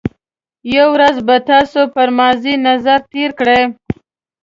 یو 0.75 0.87
ورځ 0.95 1.15
به 1.27 1.35
تاسو 1.51 1.81
پر 1.95 2.07
ماضي 2.19 2.53
نظر 2.67 2.99
تېر 3.11 3.29
کړئ. 3.39 3.61